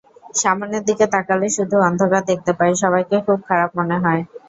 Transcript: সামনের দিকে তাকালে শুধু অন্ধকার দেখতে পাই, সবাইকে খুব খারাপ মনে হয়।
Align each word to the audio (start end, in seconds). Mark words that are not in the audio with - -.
সামনের 0.35 0.83
দিকে 0.89 1.05
তাকালে 1.13 1.47
শুধু 1.57 1.75
অন্ধকার 1.87 2.21
দেখতে 2.31 2.51
পাই, 2.59 2.71
সবাইকে 2.83 3.15
খুব 3.27 3.39
খারাপ 3.49 3.69
মনে 3.79 3.97
হয়। 4.03 4.21